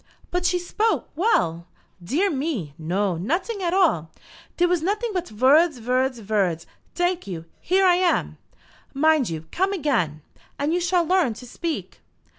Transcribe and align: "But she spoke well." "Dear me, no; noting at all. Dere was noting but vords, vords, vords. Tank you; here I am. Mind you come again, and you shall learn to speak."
"But 0.31 0.47
she 0.47 0.57
spoke 0.57 1.09
well." 1.15 1.67
"Dear 2.03 2.31
me, 2.31 2.73
no; 2.79 3.17
noting 3.17 3.61
at 3.61 3.71
all. 3.71 4.09
Dere 4.57 4.67
was 4.67 4.81
noting 4.81 5.11
but 5.13 5.27
vords, 5.29 5.77
vords, 5.79 6.17
vords. 6.21 6.65
Tank 6.95 7.27
you; 7.27 7.45
here 7.59 7.85
I 7.85 7.97
am. 7.97 8.39
Mind 8.95 9.29
you 9.29 9.45
come 9.51 9.73
again, 9.73 10.23
and 10.57 10.73
you 10.73 10.79
shall 10.81 11.05
learn 11.05 11.35
to 11.35 11.45
speak." 11.45 12.01